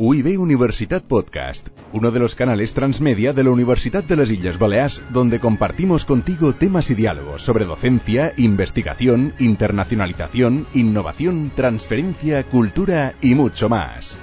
[0.00, 5.02] UIB Universitat Podcast, uno de los canales transmedia de la Universidad de las Islas Baleares,
[5.12, 13.68] donde compartimos contigo temas y diálogos sobre docencia, investigación, internacionalización, innovación, transferencia, cultura y mucho
[13.68, 14.16] más.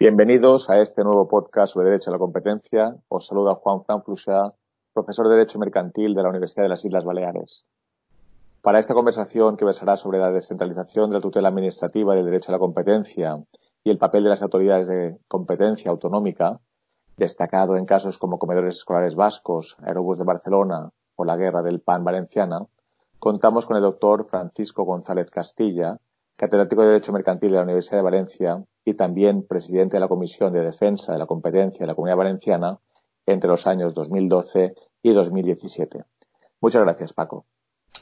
[0.00, 2.96] Bienvenidos a este nuevo podcast sobre Derecho a la Competencia.
[3.06, 4.02] Os saluda Juan Fran
[4.92, 7.66] profesor de Derecho Mercantil de la Universidad de las Islas Baleares.
[8.62, 12.54] Para esta conversación que versará sobre la descentralización de la tutela administrativa del derecho a
[12.54, 13.38] la competencia
[13.84, 16.58] y el papel de las autoridades de competencia autonómica,
[17.16, 22.02] destacado en casos como comedores escolares vascos, Aerobús de Barcelona o la guerra del pan
[22.02, 22.60] valenciana,
[23.18, 25.98] contamos con el doctor Francisco González Castilla,
[26.36, 30.52] catedrático de Derecho Mercantil de la Universidad de Valencia y también presidente de la Comisión
[30.52, 32.78] de Defensa de la Competencia de la Comunidad Valenciana
[33.26, 36.04] entre los años 2012 y 2017.
[36.60, 37.44] Muchas gracias, Paco.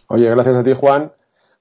[0.09, 1.13] Oye, gracias a ti, Juan.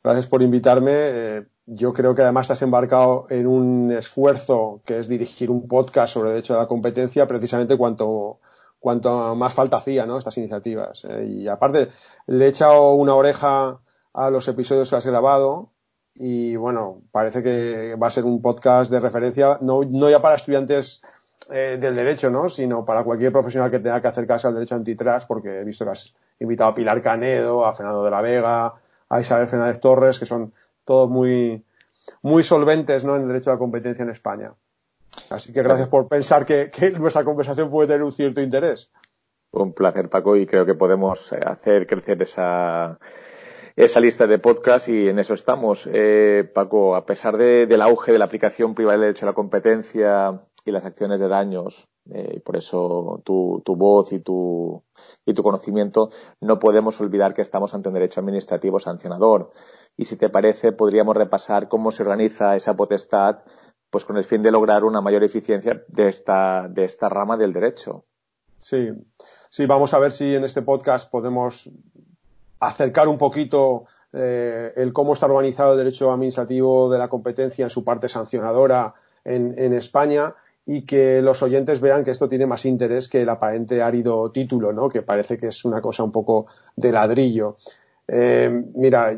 [0.04, 0.92] Gracias por invitarme.
[0.94, 5.68] Eh, yo creo que además te has embarcado en un esfuerzo que es dirigir un
[5.68, 8.40] podcast sobre derecho a la competencia precisamente cuanto,
[8.80, 10.18] cuanto más falta hacía, ¿no?
[10.18, 11.06] Estas iniciativas.
[11.06, 11.90] Eh, y aparte,
[12.28, 13.80] le he echado una oreja
[14.14, 15.70] a los episodios que has grabado
[16.14, 20.36] y bueno, parece que va a ser un podcast de referencia, no, no ya para
[20.36, 21.02] estudiantes
[21.50, 22.50] eh, del derecho, ¿no?
[22.50, 25.92] Sino para cualquier profesional que tenga que acercarse al derecho antitrust, porque he visto que
[25.92, 28.74] has invitado a Pilar Canedo, a Fernando de la Vega,
[29.12, 30.54] a Isabel Fernández Torres, que son
[30.86, 31.66] todos muy,
[32.22, 33.18] muy solventes, ¿no?
[33.18, 34.54] En el derecho a la competencia en España.
[35.30, 38.90] Así que gracias por pensar que, nuestra conversación puede tener un cierto interés.
[39.52, 42.98] Un placer, Paco, y creo que podemos eh, hacer crecer esa,
[43.76, 45.90] esa lista de podcast y en eso estamos.
[45.92, 49.36] Eh, Paco, a pesar de, del auge de la aplicación privada del derecho a la
[49.36, 51.90] competencia y las acciones de daños.
[52.10, 54.82] Eh, y por eso tu, tu voz y tu,
[55.26, 59.52] y tu conocimiento no podemos olvidar que estamos ante un derecho administrativo sancionador.
[59.98, 63.40] Y si te parece, podríamos repasar cómo se organiza esa potestad,
[63.90, 67.54] pues con el fin de lograr una mayor eficiencia de esta, de esta rama del
[67.54, 68.06] derecho.
[68.58, 68.90] Sí,
[69.50, 71.70] sí, vamos a ver si en este podcast podemos
[72.60, 77.70] acercar un poquito eh, el cómo está organizado el derecho administrativo de la competencia en
[77.70, 78.94] su parte sancionadora
[79.24, 80.36] en, en España
[80.66, 84.72] y que los oyentes vean que esto tiene más interés que el aparente árido título,
[84.72, 84.90] ¿no?
[84.90, 87.58] Que parece que es una cosa un poco de ladrillo.
[88.08, 89.18] Eh, mira,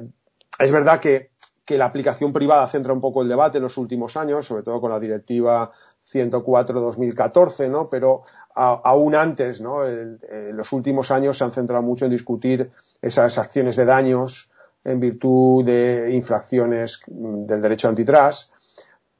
[0.59, 1.31] es verdad que,
[1.65, 4.79] que, la aplicación privada centra un poco el debate en los últimos años, sobre todo
[4.79, 5.71] con la directiva
[6.11, 7.89] 104-2014, ¿no?
[7.89, 8.23] Pero
[8.55, 9.83] aún antes, ¿no?
[9.83, 10.19] en
[10.55, 12.69] los últimos años se han centrado mucho en discutir
[13.01, 14.51] esas acciones de daños
[14.83, 18.52] en virtud de infracciones del derecho antitrust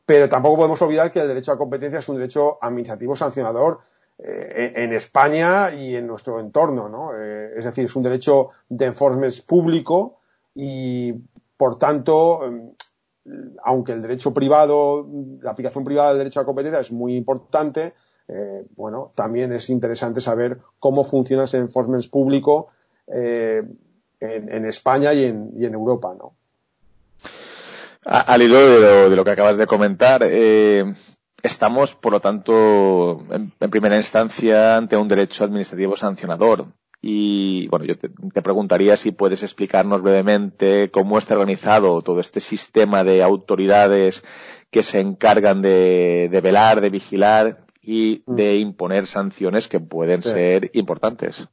[0.06, 3.80] pero tampoco podemos olvidar que el derecho a competencia es un derecho administrativo sancionador
[4.18, 7.16] eh, en España y en nuestro entorno, ¿no?
[7.18, 10.20] Eh, es decir, es un derecho de enforcement público
[10.54, 11.14] y,
[11.58, 12.72] por tanto, em,
[13.64, 15.08] aunque el derecho privado,
[15.42, 17.94] la aplicación privada del derecho a competencia es muy importante,
[18.28, 22.70] eh, bueno, también es interesante saber cómo funciona ese enforcement público
[23.08, 26.34] en, España y en Europa, ¿no?
[28.06, 30.94] Al hilo de lo, que acabas de comentar, eh,
[31.42, 36.68] estamos, por lo tanto, en, primera instancia ante un derecho administrativo sancionador.
[37.02, 43.04] Y bueno, yo te, preguntaría si puedes explicarnos brevemente cómo está organizado todo este sistema
[43.04, 44.24] de autoridades
[44.72, 48.36] que se encargan de, velar, de vigilar y mm.
[48.36, 51.48] de imponer sanciones que pueden ser importantes.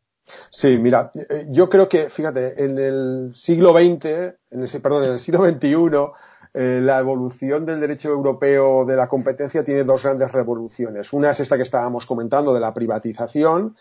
[0.50, 4.04] Sí, mira, eh, yo creo que, fíjate, en el siglo XX,
[4.50, 5.76] en ese, perdón, en el siglo XXI,
[6.52, 11.12] eh, la evolución del derecho europeo de la competencia tiene dos grandes revoluciones.
[11.12, 13.76] Una es esta que estábamos comentando de la privatización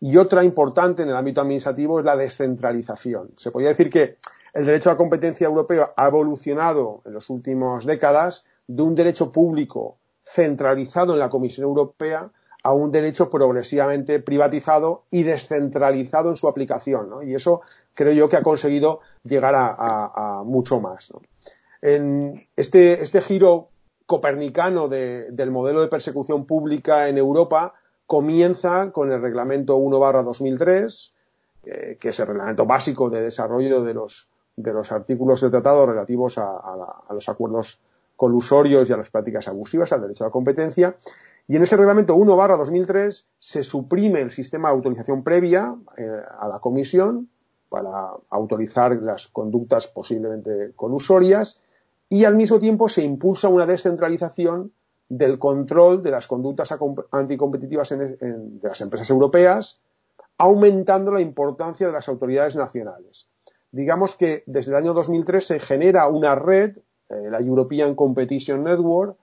[0.00, 3.30] y otra importante en el ámbito administrativo es la descentralización.
[3.36, 4.16] Se podría decir que
[4.52, 9.32] el derecho a la competencia europeo ha evolucionado en las últimas décadas de un derecho
[9.32, 12.30] público centralizado en la Comisión Europea
[12.62, 17.10] a un derecho progresivamente privatizado y descentralizado en su aplicación.
[17.10, 17.22] ¿no?
[17.22, 17.62] Y eso
[17.94, 21.12] creo yo que ha conseguido llegar a, mucho más.
[21.82, 23.68] En este, este giro
[24.06, 27.74] copernicano del modelo de persecución pública en Europa
[28.06, 31.12] comienza con el reglamento 1 barra 2003,
[31.64, 35.86] eh, que es el reglamento básico de desarrollo de los, de los artículos del tratado
[35.86, 36.76] relativos a,
[37.10, 37.80] los acuerdos
[38.16, 40.96] colusorios y a las prácticas abusivas, al derecho a la competencia.
[41.48, 46.06] Y en ese reglamento 1 barra 2003 se suprime el sistema de autorización previa eh,
[46.38, 47.28] a la comisión
[47.68, 51.62] para autorizar las conductas posiblemente colusorias
[52.12, 54.70] y al mismo tiempo se impulsa una descentralización
[55.08, 56.68] del control de las conductas
[57.10, 59.80] anticompetitivas de las empresas europeas,
[60.36, 63.28] aumentando la importancia de las autoridades nacionales.
[63.70, 66.76] Digamos que desde el año 2003 se genera una red,
[67.08, 69.16] eh, la European Competition Network,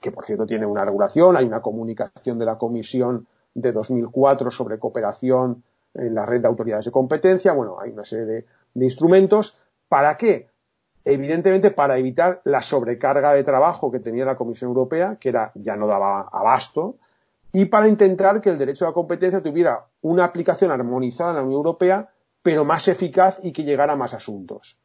[0.00, 4.78] que por cierto tiene una regulación, hay una comunicación de la Comisión de 2004 sobre
[4.78, 8.26] cooperación en la red de autoridades de competencia, bueno, hay una serie
[8.74, 9.58] de instrumentos.
[9.88, 10.46] ¿Para qué?
[11.08, 15.76] Evidentemente para evitar la sobrecarga de trabajo que tenía la Comisión Europea, que era, ya
[15.76, 16.96] no daba abasto,
[17.52, 21.42] y para intentar que el derecho a la competencia tuviera una aplicación armonizada en la
[21.44, 22.08] Unión Europea,
[22.42, 24.78] pero más eficaz y que llegara a más asuntos.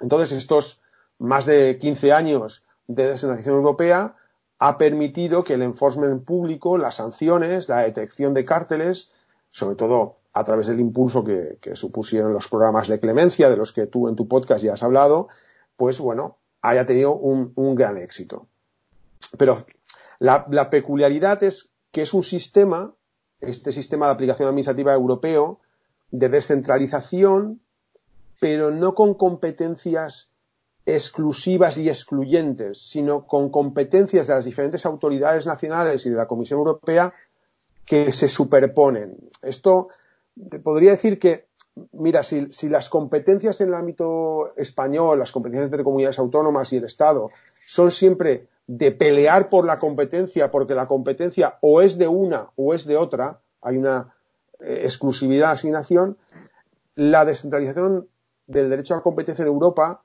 [0.00, 0.80] Entonces, estos
[1.18, 4.14] más de 15 años de descentralización europea
[4.60, 9.10] ha permitido que el enforcement público, las sanciones, la detección de cárteles,
[9.50, 13.86] sobre todo a través del impulso que, supusieron los programas de clemencia, de los que
[13.86, 15.28] tú en tu podcast ya has hablado,
[15.76, 18.46] pues bueno, haya tenido un, gran éxito.
[19.36, 19.64] Pero
[20.18, 22.94] la, la, peculiaridad es que es un sistema,
[23.40, 25.60] este sistema de aplicación administrativa europeo,
[26.10, 27.60] de descentralización,
[28.40, 30.30] pero no con competencias
[30.86, 36.58] exclusivas y excluyentes, sino con competencias de las diferentes autoridades nacionales y de la Comisión
[36.58, 37.12] Europea
[37.84, 39.16] que se superponen.
[39.42, 39.88] Esto
[40.48, 41.46] te podría decir que,
[41.92, 46.84] mira, si, las competencias en el ámbito español, las competencias entre comunidades autónomas y el
[46.84, 47.30] Estado,
[47.66, 52.74] son siempre de pelear por la competencia, porque la competencia o es de una o
[52.74, 54.14] es de otra, hay una
[54.60, 56.16] eh, exclusividad, asignación,
[56.94, 58.08] la descentralización
[58.46, 60.02] del derecho a la competencia en Europa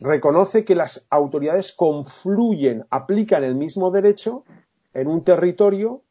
[0.00, 4.44] reconoce que las autoridades confluyen, aplican el mismo derecho
[4.94, 6.02] en un territorio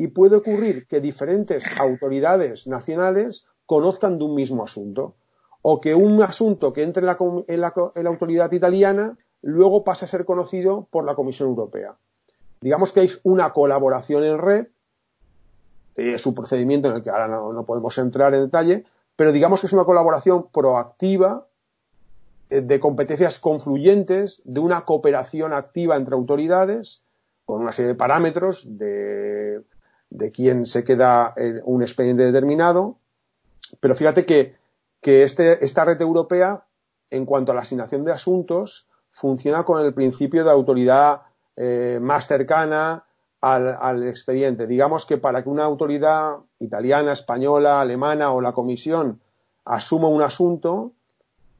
[0.00, 5.16] y puede ocurrir que diferentes autoridades nacionales conozcan de un mismo asunto
[5.60, 7.74] o que un asunto que entre en la,
[8.06, 11.98] autoridad italiana luego pase a ser conocido por la Comisión Europea.
[12.62, 14.68] Digamos que hay una colaboración en red,
[15.96, 18.86] es un procedimiento en el que ahora no, podemos entrar en detalle,
[19.16, 21.46] pero digamos que es una colaboración proactiva
[22.48, 27.02] eh, de competencias confluyentes, de una cooperación activa entre autoridades,
[27.44, 29.60] con una serie de parámetros de
[30.10, 32.98] de quién se queda en un expediente determinado.
[33.80, 34.56] Pero fíjate que,
[35.02, 36.64] este, esta red europea,
[37.10, 41.22] en cuanto a la asignación de asuntos, funciona con el principio de autoridad
[41.56, 43.04] eh, más cercana
[43.40, 44.66] al, expediente.
[44.66, 49.20] Digamos que para que una autoridad italiana, española, alemana o la comisión
[49.64, 50.92] asuma un asunto,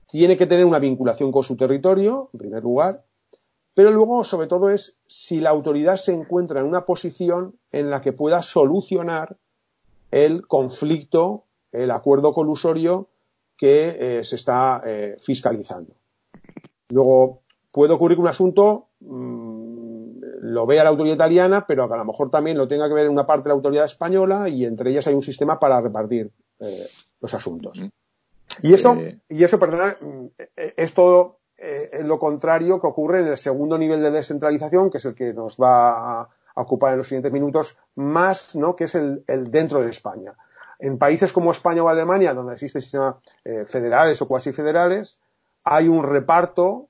[0.06, 3.05] tiene que tener una vinculación con su territorio, en primer lugar,
[3.75, 8.00] pero luego, sobre todo, es si la autoridad se encuentra en una posición en la
[8.00, 9.37] que pueda solucionar
[10.11, 13.08] el conflicto, el acuerdo colusorio
[13.56, 15.94] que eh, se está eh, fiscalizando.
[16.88, 21.99] Luego, puede ocurrir que un asunto mm, lo vea la autoridad italiana, pero que a
[21.99, 24.64] lo mejor también lo tenga que ver en una parte de la autoridad española y
[24.64, 26.88] entre ellas hay un sistema para repartir eh,
[27.20, 27.81] los asuntos.
[28.62, 28.96] Y eso,
[29.28, 30.26] y eso, perdona, mm,
[30.56, 35.05] es todo eh, lo contrario que ocurre en el segundo nivel de descentralización, que es
[35.05, 38.75] el que nos va a ocupar en los siguientes minutos, más, ¿no?
[38.75, 40.33] que es el, dentro de España.
[40.79, 45.21] En países como España o Alemania, donde existen sistemas eh, federales o cuasi federales,
[45.62, 46.89] hay un reparto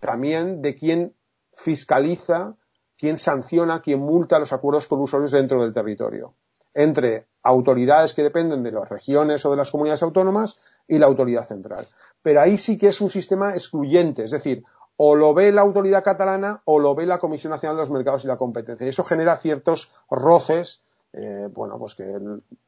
[0.00, 1.14] también de quién
[1.56, 2.54] fiscaliza,
[2.98, 6.34] quién sanciona, quién multa los acuerdos colusorios dentro del territorio,
[6.74, 11.46] entre autoridades que dependen de las regiones o de las comunidades autónomas y la autoridad
[11.46, 11.86] central
[12.24, 14.64] pero ahí sí que es un sistema excluyente, es decir,
[14.96, 18.24] o lo ve la autoridad catalana o lo ve la Comisión Nacional de los Mercados
[18.24, 18.86] y la Competencia.
[18.86, 22.18] Y eso genera ciertos roces, eh, bueno, pues que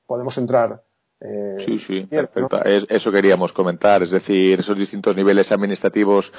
[0.06, 0.82] podemos entrar.
[1.20, 2.62] Eh, sí, sí, perfecto.
[2.64, 6.34] eso queríamos comentar, es decir, esos distintos niveles administrativos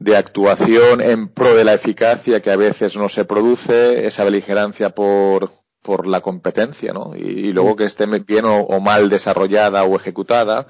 [0.00, 4.90] de actuación en pro de la eficacia que a veces no se produce, esa beligerancia
[4.90, 5.52] por,
[5.82, 7.12] por la competencia, ¿no?
[7.16, 10.66] Y, luego que esté bien o, mal desarrollada o ejecutada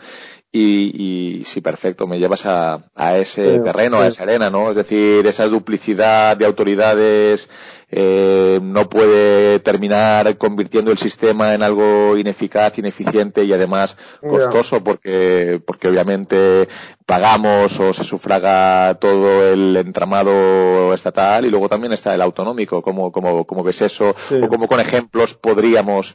[0.53, 4.71] y, y sí, perfecto, me llevas a, a ese terreno, a esa arena, ¿no?
[4.71, 7.49] Es decir, esa duplicidad de autoridades
[7.91, 15.61] eh, no puede terminar convirtiendo el sistema en algo ineficaz, ineficiente y además costoso porque,
[15.67, 16.69] porque obviamente
[17.07, 22.83] pagamos o se sufraga todo el entramado estatal y luego también está el autonómico.
[22.83, 24.15] ¿Cómo, cómo, cómo ves eso?
[24.43, 26.15] O cómo con ejemplos podríamos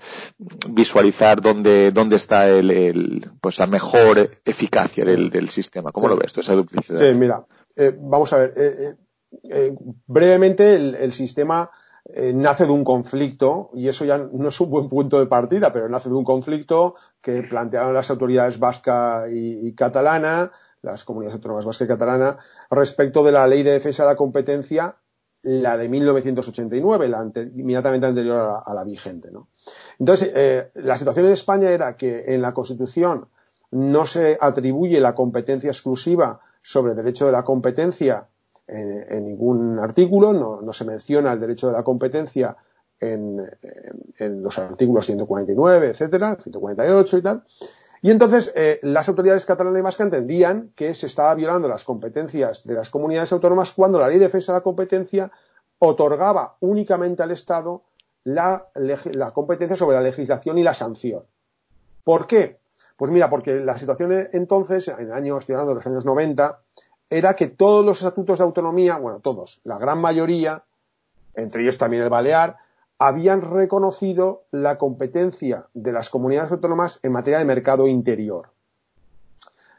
[0.70, 5.92] visualizar dónde, dónde está el, el pues la mejor eficacia del, del sistema.
[5.92, 7.00] ¿Cómo lo ves esa duplicidad?
[7.00, 8.54] Sí, mira, eh, vamos a ver.
[8.56, 8.94] Eh,
[9.44, 9.76] eh
[10.08, 11.70] brevemente, el, sistema
[12.06, 15.74] eh, nace de un conflicto, y eso ya no es un buen punto de partida,
[15.74, 20.52] pero nace de un conflicto que plantearon las autoridades vasca y, catalana,
[20.82, 22.38] las comunidades autónomas vasca y catalana,
[22.70, 24.98] respecto de la ley de defensa de la competencia,
[25.42, 29.30] la de 1989, la inmediatamente anterior a la, vigente.
[30.00, 33.28] Entonces, eh, la situación en España era que en la Constitución
[33.72, 38.28] no se atribuye la competencia exclusiva sobre el derecho de la competencia
[38.68, 42.58] en, ningún artículo, no, se menciona el derecho de la competencia
[43.00, 43.38] en,
[44.20, 47.44] los artículos 149, etcétera, 148 y tal.
[48.02, 52.64] Y entonces eh, las autoridades catalanas y vascas entendían que se estaba violando las competencias
[52.64, 55.32] de las comunidades autónomas cuando la ley de defensa de la competencia
[55.80, 57.84] otorgaba únicamente al Estado
[58.24, 61.24] la, la competencia sobre la legislación y la sanción.
[62.04, 62.60] ¿Por qué?
[62.98, 66.60] Pues mira, porque la situación entonces, en años, de los años 90,
[67.10, 70.64] era que todos los estatutos de autonomía, bueno, todos, la gran mayoría,
[71.34, 72.58] entre ellos también el Balear,
[72.98, 78.50] habían reconocido la competencia de las comunidades autónomas en materia de mercado interior.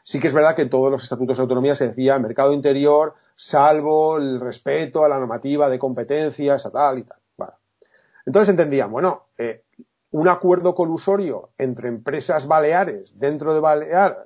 [0.04, 4.18] Sí que es verdad que todos los estatutos de autonomía se decía mercado interior, salvo
[4.18, 7.18] el respeto a la normativa de competencias, a tal y tal.
[8.26, 9.62] Entonces entendían, bueno, eh,
[10.16, 14.25] un acuerdo colusorio entre empresas baleares dentro de Balear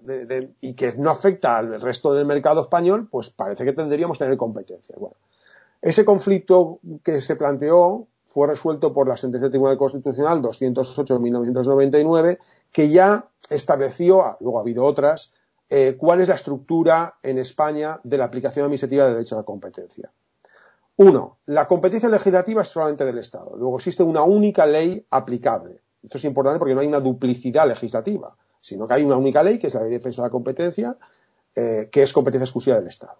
[0.60, 4.94] y que no afecta al resto del mercado español, pues parece que tendríamos tener competencia.
[4.96, 5.16] Bueno,
[5.82, 11.20] ese conflicto que se planteó fue resuelto por la sentencia del Tribunal Constitucional 208 de
[11.20, 12.38] 1999,
[12.70, 15.32] que ya estableció, ah, luego ha habido otras,
[15.68, 19.44] eh, cuál es la estructura en España de la aplicación administrativa de derecho a la
[19.44, 20.08] competencia.
[21.02, 23.56] Uno, la competencia legislativa es solamente del Estado.
[23.56, 25.80] Luego existe una única ley aplicable.
[26.02, 29.58] Esto es importante porque no hay una duplicidad legislativa, sino que hay una única ley,
[29.58, 30.98] que es la Ley de Defensa de la Competencia,
[31.54, 33.16] eh, que es competencia exclusiva del Estado.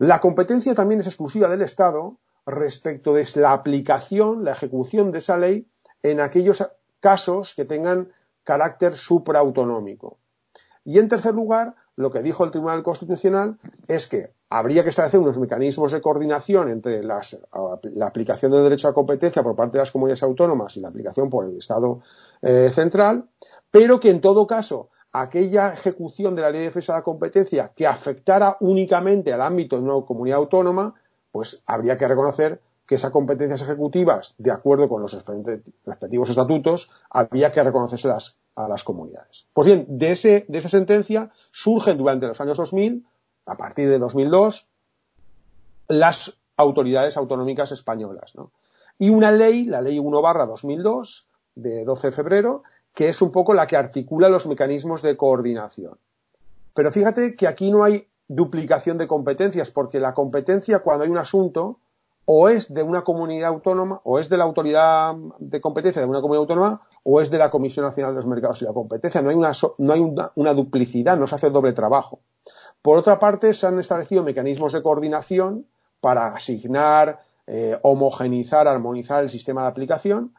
[0.00, 5.38] La competencia también es exclusiva del Estado respecto de la aplicación, la ejecución de esa
[5.38, 5.68] ley
[6.02, 8.08] en aquellos casos que tengan
[8.42, 10.18] carácter supraautonómico.
[10.84, 15.18] Y en tercer lugar, lo que dijo el Tribunal Constitucional es que habría que establecer
[15.20, 17.20] unos mecanismos de coordinación entre la
[18.06, 21.46] aplicación del derecho a competencia por parte de las comunidades autónomas y la aplicación por
[21.46, 22.00] el Estado
[22.42, 23.28] eh, central,
[23.70, 27.72] pero que en todo caso aquella ejecución de la ley de defensa de la competencia
[27.74, 30.94] que afectara únicamente al ámbito de una comunidad autónoma,
[31.32, 35.12] pues habría que reconocer que esas competencias ejecutivas, de acuerdo con los
[35.84, 39.46] respectivos estatutos, había que reconocérselas a las comunidades.
[39.52, 43.04] Pues bien, de, ese, de esa sentencia surgen durante los años 2000
[43.46, 44.66] a partir de 2002,
[45.88, 48.34] las autoridades autonómicas españolas.
[48.98, 52.62] Y una ley, la ley 1 barra 2002, de 12 de febrero,
[52.94, 55.98] que es un poco la que articula los mecanismos de coordinación.
[56.74, 61.18] Pero fíjate que aquí no hay duplicación de competencias, porque la competencia cuando hay un
[61.18, 61.78] asunto
[62.28, 66.20] o es de una comunidad autónoma, o es de la autoridad de competencia de una
[66.20, 69.22] comunidad autónoma, o es de la Comisión Nacional de los Mercados y la Competencia.
[69.22, 72.18] No hay una, no hay una duplicidad, no se hace doble trabajo.
[72.82, 75.66] Por otra parte, se han establecido mecanismos de coordinación
[76.00, 80.34] para asignar, eh, homogenizar, armonizar el sistema de aplicación.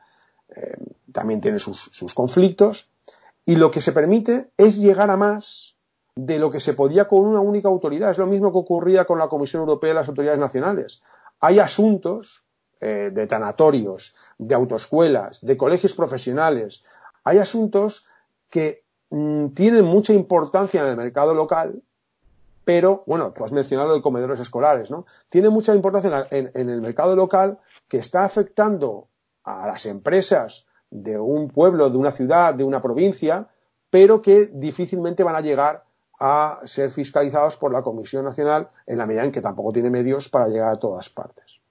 [0.50, 0.77] Eh,
[1.12, 2.89] también tiene sus, conflictos.
[3.46, 5.75] Y lo que se permite es llegar a más
[6.15, 8.12] de lo que se podía con una única autoridad.
[8.12, 11.01] Es lo mismo que ocurría con la Comisión Europea y las autoridades nacionales.
[11.39, 12.44] Hay asuntos
[12.82, 16.84] eh, de tanatorios, de autoescuelas, de colegios profesionales.
[17.24, 18.06] Hay asuntos
[18.50, 21.82] que mm, tienen mucha importancia en el mercado local
[22.67, 25.05] pero bueno, tú has mencionado el comedores escolares, ¿no?
[25.29, 29.07] Tiene mucha importancia en, el mercado local que está afectando
[29.45, 33.47] a las empresas de un pueblo, de una ciudad, de una provincia,
[33.89, 35.86] pero que difícilmente van a llegar
[36.19, 40.27] a ser fiscalizados por la Comisión Nacional en la medida en que tampoco tiene medios
[40.27, 41.62] para llegar a todas partes.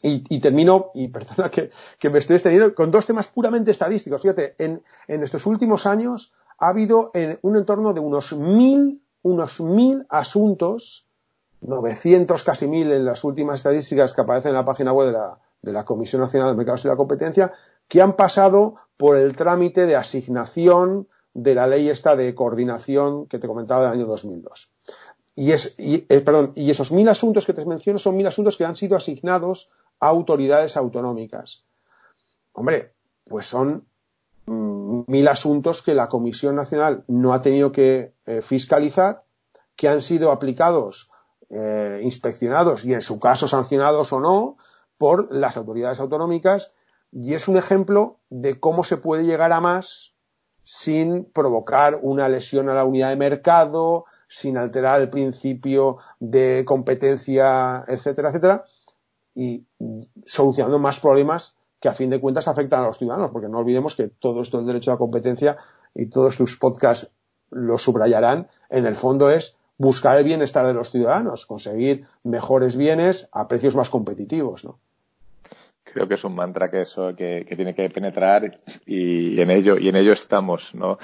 [0.00, 1.70] Y, termino, y perdona que,
[2.08, 4.22] me estoy extendiendo, con dos temas puramente estadísticos.
[4.22, 10.06] Fíjate, en, estos últimos años ha habido en un entorno de unos mil unos mil
[10.10, 11.06] asuntos,
[11.62, 15.38] 900 casi mil en las últimas estadísticas que aparecen en la página web de la,
[15.62, 17.52] de la Comisión Nacional de Mercados y la Competencia,
[17.88, 23.38] que han pasado por el trámite de asignación de la ley esta de coordinación que
[23.38, 24.70] te comentaba del año 2002.
[25.36, 28.64] Y, es, eh, perdón, y esos mil asuntos que te menciono son mil asuntos que
[28.64, 31.64] han sido asignados a autoridades autonómicas.
[32.52, 32.92] Hombre,
[33.24, 33.86] pues son
[34.46, 39.24] mil asuntos que la Comisión Nacional no ha tenido que eh, fiscalizar,
[39.76, 41.10] que han sido aplicados,
[41.50, 44.56] eh, inspeccionados y en su caso sancionados o no
[44.98, 46.74] por las autoridades autonómicas.
[47.12, 50.14] Y es un ejemplo de cómo se puede llegar a más
[50.64, 57.84] sin provocar una lesión a la unidad de mercado, sin alterar el principio de competencia,
[57.86, 58.64] etcétera, etcétera,
[59.34, 59.66] y
[60.24, 63.94] solucionando más problemas que a fin de cuentas afectan a los ciudadanos, porque no olvidemos
[63.94, 65.58] que todo esto del derecho a la competencia
[65.94, 67.10] y todos sus podcasts
[67.50, 73.28] lo subrayarán, en el fondo es buscar el bienestar de los ciudadanos, conseguir mejores bienes
[73.32, 74.78] a precios más competitivos, ¿no?
[75.84, 79.90] Creo que es un mantra que eso que, tiene que penetrar y, en ello y
[79.90, 80.96] en ello estamos, ¿no?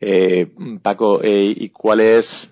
[0.00, 2.48] Eh, Paco, eh, ¿y cuál es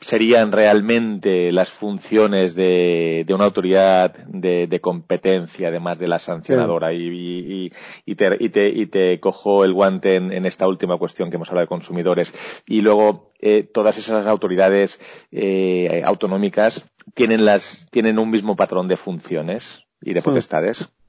[0.00, 6.92] serían realmente las funciones de, una autoridad de, competencia, además de la sancionadora.
[6.92, 7.70] Y,
[8.16, 12.62] te, cojo el guante en, esta última cuestión que hemos hablado de consumidores.
[12.66, 14.98] Y luego, eh, todas esas autoridades
[15.30, 20.78] eh, autonómicas tienen, las, tienen un mismo patrón de funciones y de potestades.
[20.78, 20.99] Sí,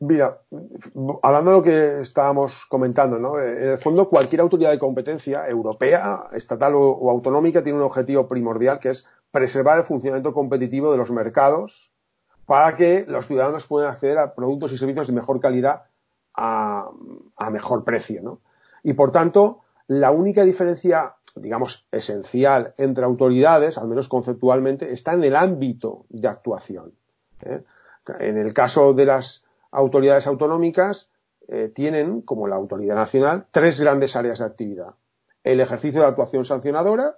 [0.00, 0.40] mira,
[1.22, 3.38] hablando de lo que estábamos comentando, ¿no?
[3.38, 8.26] Eh, en el fondo, cualquier autoridad de competencia, europea, estatal o, autonómica, tiene un objetivo
[8.26, 11.92] primordial que es preservar el funcionamiento competitivo de los mercados
[12.46, 15.84] para que los ciudadanos puedan acceder a productos y servicios de mejor calidad
[16.34, 16.90] a,
[17.36, 18.40] a mejor precio, ¿no?
[18.82, 25.24] Y por tanto, la única diferencia, digamos, esencial entre autoridades, al menos conceptualmente, está en
[25.24, 26.94] el ámbito de actuación.
[27.42, 27.62] ¿eh?
[28.20, 31.10] En el caso de las autoridades autonómicas,
[31.48, 34.94] eh, tienen, como la autoridad nacional, tres grandes áreas de actividad.
[35.42, 37.16] El ejercicio de actuación sancionadora,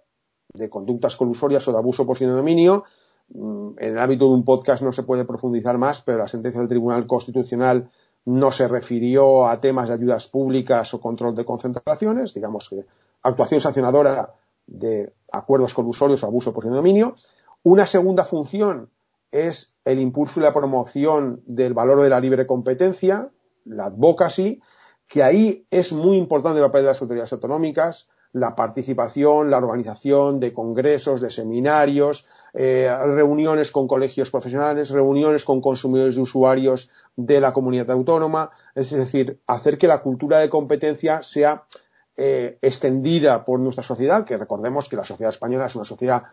[0.52, 2.84] de conductas colusorias o de abuso por sin dominio.
[3.28, 6.60] Mm, en el ámbito de un podcast no se puede profundizar más, pero la sentencia
[6.60, 7.90] del Tribunal Constitucional
[8.24, 12.84] no se refirió a temas de ayudas públicas o control de concentraciones, digamos que
[13.22, 14.34] actuación sancionadora
[14.66, 17.14] de acuerdos colusorios o abuso por sin dominio.
[17.62, 18.90] Una segunda función
[19.30, 23.30] es el impulso y la promoción del valor de la libre competencia,
[23.64, 24.60] la advocacy,
[25.06, 30.38] que ahí es muy importante el papel de las autoridades autonómicas, la participación, la organización
[30.38, 37.40] de congresos, de seminarios, eh, reuniones con colegios profesionales, reuniones con consumidores y usuarios de
[37.40, 41.64] la comunidad autónoma, es decir, hacer que la cultura de competencia sea
[42.16, 46.24] eh, extendida por nuestra sociedad, que recordemos que la sociedad española es una sociedad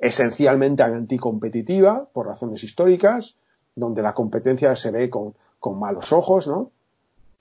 [0.00, 3.36] esencialmente anticompetitiva por razones históricas,
[3.74, 5.34] donde la competencia se ve con,
[5.78, 6.70] malos ojos, ¿no?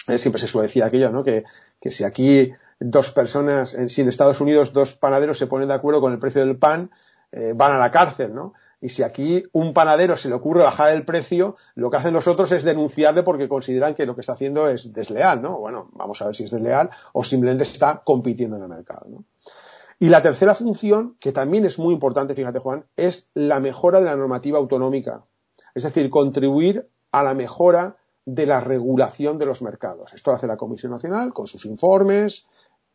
[0.07, 1.23] Eh, siempre se suele decir aquello, ¿no?
[1.23, 1.43] Que,
[1.91, 6.01] si aquí dos personas, en, si en Estados Unidos dos panaderos se ponen de acuerdo
[6.01, 6.89] con el precio del pan,
[7.31, 8.53] eh, van a la cárcel, ¿no?
[8.81, 12.27] Y si aquí un panadero se le ocurre bajar el precio, lo que hacen los
[12.27, 15.59] otros es denunciarle porque consideran que lo que está haciendo es desleal, ¿no?
[15.59, 19.24] Bueno, vamos a ver si es desleal o simplemente está compitiendo en el mercado, ¿no?
[20.00, 24.05] Y la tercera función, que también es muy importante, fíjate Juan, es la mejora de
[24.05, 25.25] la normativa autonómica.
[25.74, 30.14] Es decir, contribuir a la mejora de la regulación de los mercados.
[30.14, 32.46] Esto lo hace la Comisión Nacional con sus informes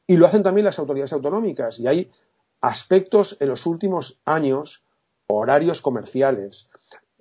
[0.07, 1.79] y lo hacen también las autoridades autonómicas.
[1.79, 2.11] Y hay
[2.61, 4.85] aspectos en los últimos años,
[5.27, 6.69] horarios comerciales,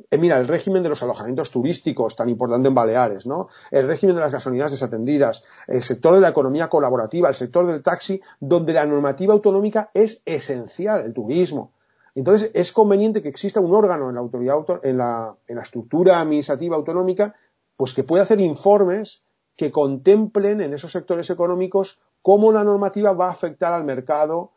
[0.09, 3.49] eh, mira, el régimen de los alojamientos turísticos, tan importante en Baleares, ¿no?
[3.71, 7.83] El régimen de las gasolineras desatendidas, el sector de la economía colaborativa, el sector del
[7.83, 11.73] taxi, donde la normativa autonómica es esencial, el turismo.
[12.15, 16.19] Entonces, es conveniente que exista un órgano en la autoridad, en la, en la estructura
[16.19, 17.35] administrativa autonómica,
[17.77, 23.27] pues que pueda hacer informes que contemplen en esos sectores económicos cómo la normativa va
[23.27, 24.51] a afectar al mercado,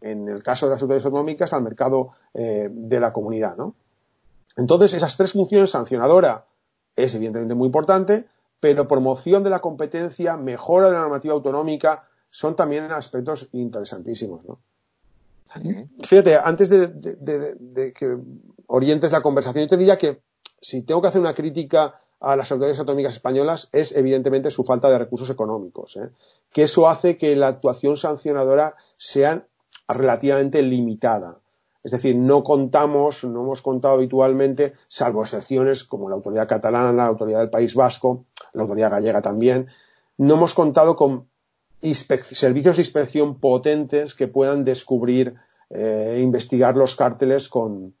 [0.00, 3.74] en el caso de las autoridades autonómicas, al mercado eh, de la comunidad, ¿no?
[4.56, 6.46] Entonces, esas tres funciones, sancionadora
[6.96, 8.26] es evidentemente muy importante,
[8.60, 14.58] pero promoción de la competencia, mejora de la normativa autonómica, son también aspectos interesantísimos, ¿no?
[16.04, 18.18] Fíjate, antes de, que
[18.66, 20.20] orientes la conversación, yo te diría que
[20.60, 24.90] si tengo que hacer una crítica a las autoridades autonómicas españolas es evidentemente su falta
[24.90, 26.10] de recursos económicos, ¿eh?
[26.52, 29.46] que eso hace que la actuación sancionadora sea
[29.86, 31.38] relativamente limitada.
[31.88, 37.06] Es decir, no contamos, no hemos contado habitualmente, salvo excepciones como la autoridad catalana, la
[37.06, 39.68] autoridad del País Vasco, la autoridad gallega también,
[40.18, 41.30] no hemos contado con
[41.80, 45.36] servicios de inspección potentes que puedan descubrir
[45.70, 47.94] e investigar los cárteles con,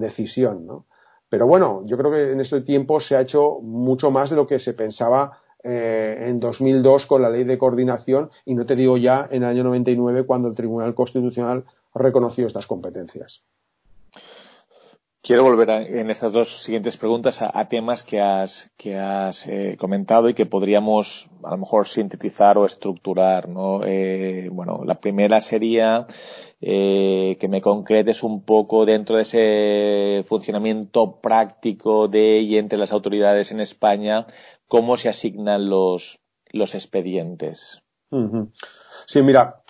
[0.00, 0.66] decisión.
[0.66, 0.86] ¿no?
[1.28, 4.48] Pero bueno, yo creo que en este tiempo se ha hecho mucho más de lo
[4.48, 8.96] que se pensaba eh, en 2002 con la ley de coordinación y no te digo
[8.96, 13.42] ya en el año 99 cuando el Tribunal Constitucional reconocido estas competencias.
[15.20, 20.28] Quiero volver en estas dos siguientes preguntas a, temas que has, que has eh, comentado
[20.28, 23.48] y que podríamos a lo mejor sintetizar o estructurar.
[23.48, 23.80] ¿no?
[23.84, 26.06] Eh, bueno, la primera sería
[26.60, 32.92] eh, que me concretes un poco dentro de ese funcionamiento práctico de y entre las
[32.92, 34.26] autoridades en España
[34.68, 36.20] cómo se asignan los,
[36.52, 37.82] los expedientes.
[39.06, 39.62] Sí, mira,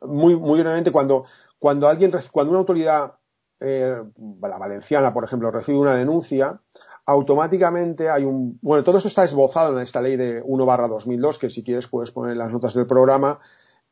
[0.00, 1.24] muy, muy brevemente cuando
[1.58, 3.14] cuando alguien, cuando una autoridad,
[3.60, 4.02] eh,
[4.40, 6.60] la valenciana, por ejemplo, recibe una denuncia,
[7.06, 11.38] automáticamente hay un, bueno, todo esto está esbozado en esta ley de 1 barra 2002,
[11.38, 13.40] que si quieres puedes poner las notas del programa,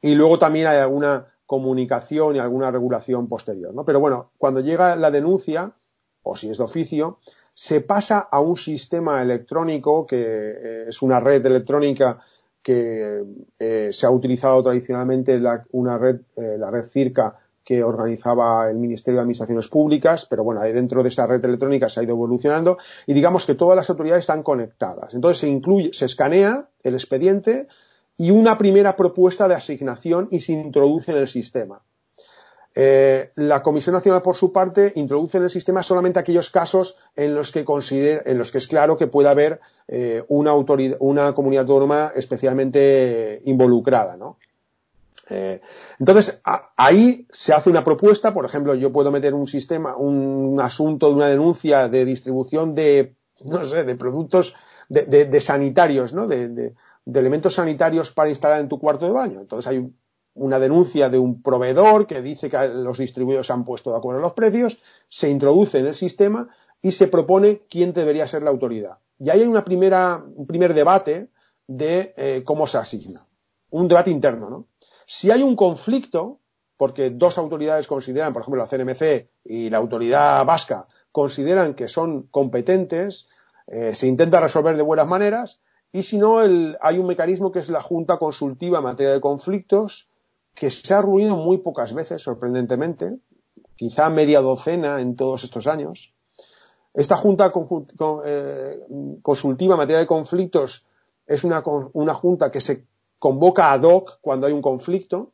[0.01, 3.85] y luego también hay alguna comunicación y alguna regulación posterior, ¿no?
[3.85, 5.73] Pero bueno, cuando llega la denuncia,
[6.23, 7.19] o si es de oficio,
[7.55, 12.21] se pasa a un sistema electrónico que eh, es una red electrónica
[12.63, 13.23] que
[13.59, 19.23] eh, se ha utilizado tradicionalmente una red, la red CIRCA que organizaba el Ministerio de
[19.23, 23.45] Administraciones Públicas, pero bueno, dentro de esa red electrónica se ha ido evolucionando y digamos
[23.45, 25.13] que todas las autoridades están conectadas.
[25.15, 27.67] Entonces se incluye, se escanea el expediente
[28.17, 31.83] y una primera propuesta de asignación y se introduce en el sistema.
[32.73, 37.35] Eh, la Comisión Nacional, por su parte, introduce en el sistema solamente aquellos casos en
[37.35, 41.63] los que en los que es claro que puede haber eh, una, autoridad, una comunidad
[41.63, 44.37] autónoma especialmente involucrada, ¿no?
[45.29, 45.61] Eh,
[45.99, 46.41] entonces,
[46.77, 51.15] ahí se hace una propuesta, por ejemplo, yo puedo meter un sistema, un asunto de
[51.15, 54.55] una denuncia de distribución de, no sé, de productos
[54.89, 56.27] de, sanitarios, ¿no?
[56.27, 56.75] De,
[57.07, 59.41] elementos sanitarios para instalar en tu cuarto de baño.
[59.41, 59.89] Entonces hay
[60.35, 64.33] una denuncia de un proveedor que dice que los distribuidores han puesto de acuerdo los
[64.33, 66.49] precios, se introduce en el sistema
[66.83, 68.99] y se propone quién debería ser la autoridad.
[69.19, 71.31] Y ahí hay una primera, un primer debate
[71.67, 73.27] de eh, cómo se asigna.
[73.71, 74.67] Un debate interno, ¿no?
[75.07, 76.41] Si hay un conflicto,
[76.77, 82.25] porque dos autoridades consideran, por ejemplo, la CNMC y la autoridad vasca, consideran que son
[82.25, 83.29] competentes,
[83.69, 85.61] eh, se intenta resolver de buenas maneras,
[85.93, 90.09] y si no, hay un mecanismo que es la Junta Consultiva en materia de conflictos,
[90.55, 93.17] que se ha reunido muy pocas veces, sorprendentemente,
[93.77, 96.13] quizá media docena en todos estos años.
[96.93, 97.53] Esta Junta
[98.25, 98.81] eh,
[99.23, 100.85] Consultiva en materia de conflictos
[101.27, 102.85] es una, una junta que se
[103.19, 105.33] convoca ad hoc cuando hay un conflicto,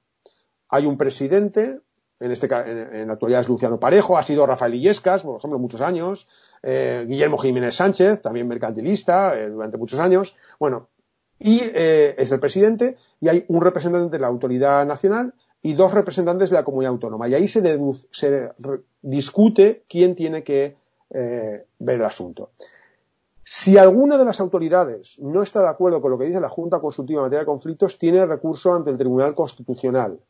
[0.68, 1.80] hay un presidente,
[2.20, 5.80] en este en, la actualidad es Luciano Parejo, ha sido Rafael Illescas, por ejemplo, muchos
[5.80, 6.28] años,
[6.62, 10.88] eh, Guillermo Jiménez Sánchez, también mercantilista, eh, durante muchos años, bueno,
[11.38, 15.92] y eh, es el presidente, y hay un representante de la autoridad nacional y dos
[15.92, 17.28] representantes de la comunidad autónoma.
[17.28, 17.78] Y ahí se,
[18.12, 18.50] se
[19.00, 20.76] discute quién tiene que
[21.10, 22.50] ver el asunto.
[23.44, 26.80] Si alguna de las autoridades no está de acuerdo con lo que dice la Junta
[26.80, 30.20] Consultiva en materia de conflictos, tiene recurso ante el Tribunal Constitucional.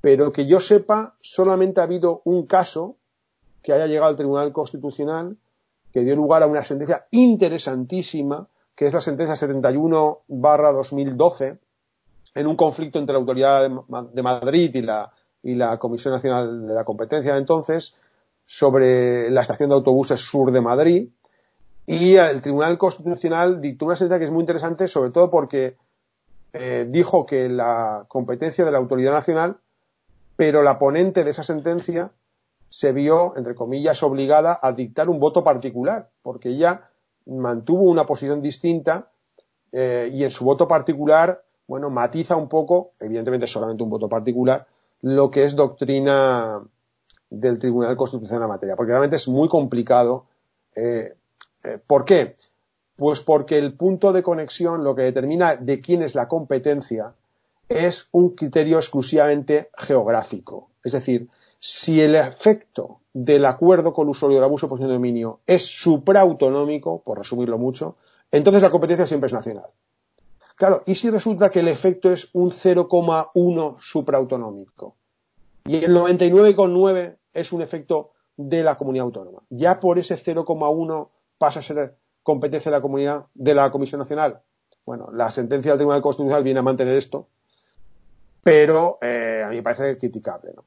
[0.00, 2.96] Pero que yo sepa, solamente ha habido un caso
[3.62, 5.38] que haya llegado al Tribunal Constitucional
[5.94, 11.58] que dio lugar a una sentencia interesantísima, que es la sentencia 71 barra 2012,
[12.34, 17.34] en un conflicto entre la Autoridad de Madrid y la, Comisión Nacional de la Competencia
[17.34, 17.94] de entonces,
[18.44, 21.08] sobre la estación de autobuses sur de Madrid,
[21.86, 25.76] y el Tribunal Constitucional dictó una sentencia que es muy interesante, sobre todo porque
[26.52, 29.58] eh, dijo que la competencia de la autoridad nacional,
[30.36, 32.12] pero la ponente de esa sentencia
[32.68, 36.88] se vio, entre comillas, obligada a dictar un voto particular, porque ella
[37.26, 39.10] mantuvo una posición distinta
[39.72, 44.66] eh, y en su voto particular, bueno, matiza un poco, evidentemente solamente un voto particular,
[45.02, 46.62] lo que es doctrina
[47.30, 50.26] del Tribunal Constitucional en la materia, porque realmente es muy complicado
[50.74, 51.14] eh,
[51.86, 52.36] ¿Por qué?
[52.96, 57.14] Pues porque el punto de conexión, lo que determina de quién es la competencia,
[57.68, 60.68] es un criterio exclusivamente geográfico.
[60.82, 65.64] Es decir, si el efecto del acuerdo colusorio del abuso de posición de dominio es
[65.64, 67.96] supraautonómico, por resumirlo mucho,
[68.30, 69.70] entonces la competencia siempre es nacional.
[70.56, 74.94] Claro, ¿y si resulta que el efecto es un 0,1 supraautonómico?
[75.64, 79.38] Y el 99,9 es un efecto de la comunidad autónoma.
[79.48, 81.08] Ya por ese 0,1
[81.44, 84.40] pasa a ser competencia de la comunidad, de la Comisión Nacional.
[84.86, 87.28] Bueno, la sentencia del Tribunal Constitucional viene a mantener esto,
[88.42, 90.64] pero eh, a mí me parece criticable, ¿no?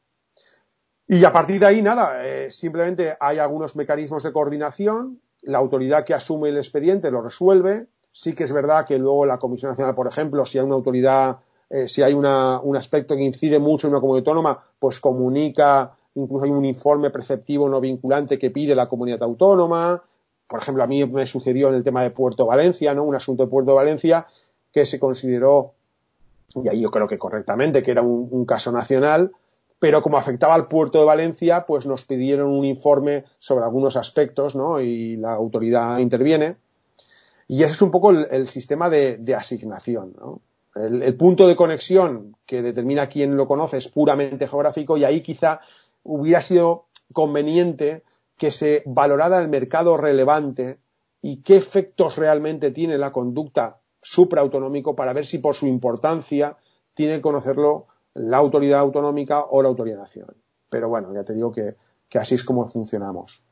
[1.07, 6.05] Y a partir de ahí, nada, eh, simplemente hay algunos mecanismos de coordinación, la autoridad
[6.05, 9.95] que asume el expediente lo resuelve, sí que es verdad que luego la Comisión Nacional,
[9.95, 11.37] por ejemplo, si hay una autoridad,
[11.71, 15.95] eh, si hay una, un aspecto que incide mucho en una comunidad autónoma, pues comunica,
[16.13, 20.03] incluso hay un informe preceptivo no vinculante que pide la comunidad autónoma,
[20.47, 23.03] por ejemplo, a mí me sucedió en el tema de Puerto Valencia, ¿no?
[23.03, 24.27] Un asunto de Puerto Valencia
[24.71, 25.73] que se consideró,
[26.55, 29.31] y ahí yo creo que correctamente, que era un, caso nacional,
[29.79, 34.55] pero como afectaba al puerto de Valencia, pues nos pidieron un informe sobre algunos aspectos,
[34.55, 34.79] ¿no?
[34.79, 36.55] Y la autoridad interviene.
[37.47, 40.41] Y ese es un poco el, sistema de, asignación, ¿no?
[40.75, 45.21] El, el, punto de conexión que determina quién lo conoce es puramente geográfico y ahí
[45.21, 45.61] quizá
[46.03, 48.03] hubiera sido conveniente
[48.37, 50.79] que se valorara el mercado relevante
[51.21, 56.55] y qué efectos realmente tiene la conducta supraautonómico para ver si por su importancia
[56.93, 60.35] tiene que conocerlo la autoridad autonómica o la autoridad nacional.
[60.69, 61.75] Pero bueno, ya te digo que,
[62.17, 63.43] así es como funcionamos.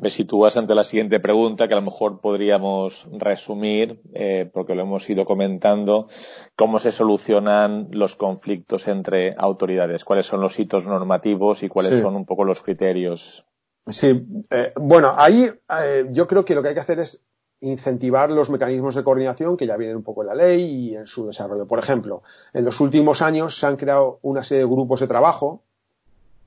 [0.00, 4.82] Me sitúas ante la siguiente pregunta que a lo mejor podríamos resumir, eh, porque lo
[4.82, 6.08] hemos ido comentando,
[6.56, 12.16] cómo se solucionan los conflictos entre autoridades, cuáles son los hitos normativos y cuáles son
[12.16, 13.44] un poco los criterios
[13.86, 17.22] Sí, eh, bueno, ahí eh, yo creo que lo que hay que hacer es
[17.60, 21.06] incentivar los mecanismos de coordinación que ya vienen un poco en la ley y en
[21.06, 21.66] su desarrollo.
[21.66, 25.62] Por ejemplo, en los últimos años se han creado una serie de grupos de trabajo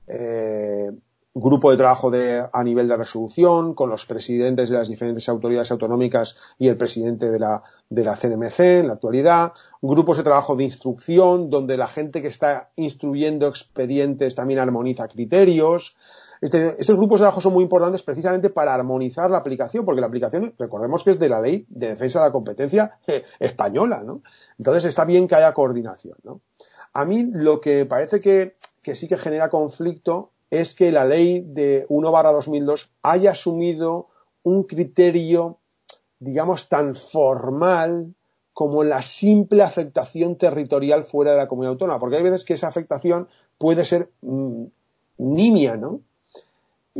[0.08, 0.90] eh,
[1.34, 5.70] grupo de trabajo de, a nivel de resolución, con los presidentes de las diferentes autoridades
[5.70, 10.56] autonómicas y el presidente de la, de la CNMC en la actualidad, grupos de trabajo
[10.56, 15.96] de instrucción, donde la gente que está instruyendo expedientes también armoniza criterios.
[16.40, 20.06] Este, estos grupos de trabajo son muy importantes precisamente para armonizar la aplicación, porque la
[20.06, 24.22] aplicación, recordemos que es de la ley de defensa de la competencia eh, española, ¿no?
[24.58, 26.40] Entonces está bien que haya coordinación, ¿no?
[26.92, 31.42] A mí lo que parece que, que sí que genera conflicto es que la ley
[31.46, 34.08] de 1 barra 2002 haya asumido
[34.42, 35.58] un criterio,
[36.18, 38.14] digamos, tan formal
[38.54, 42.66] como la simple afectación territorial fuera de la comunidad autónoma, porque hay veces que esa
[42.66, 44.64] afectación puede ser mm,
[45.18, 46.00] nimia, ¿no?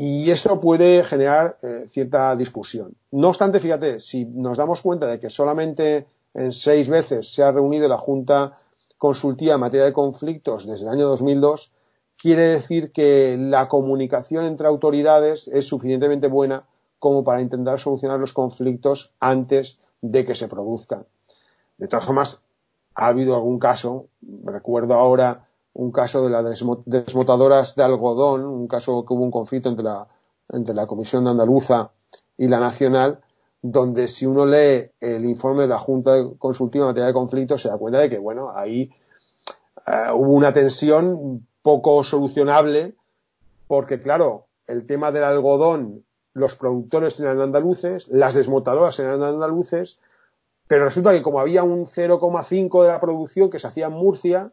[0.00, 2.94] Y eso puede generar eh, cierta discusión.
[3.11, 7.50] No obstante, fíjate, si nos damos cuenta de que solamente en seis veces se ha
[7.50, 8.58] reunido la Junta
[8.96, 11.72] Consultiva en materia de conflictos desde el año 2002,
[12.16, 16.62] quiere decir que la comunicación entre autoridades es suficientemente buena
[17.00, 21.06] como para intentar solucionar los conflictos antes de que se produzcan.
[21.76, 22.40] De todas formas,
[22.94, 24.06] ha habido algún caso,
[24.44, 25.47] recuerdo ahora
[25.78, 30.08] un caso de las desmotadoras de algodón, un caso que hubo un conflicto entre la,
[30.48, 31.92] entre la Comisión Andaluza
[32.36, 33.20] y la Nacional,
[33.62, 37.68] donde si uno lee el informe de la Junta Consultiva en materia de conflictos se
[37.68, 38.90] da cuenta de que, bueno, ahí
[39.86, 42.96] eh, hubo una tensión poco solucionable
[43.68, 50.00] porque, claro, el tema del algodón, los productores eran andaluces, las desmotadoras eran andaluces,
[50.66, 54.52] pero resulta que como había un 0,5 de la producción que se hacía en Murcia,